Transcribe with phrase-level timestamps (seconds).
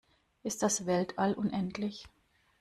[0.41, 2.07] Ist das Weltall unendlich?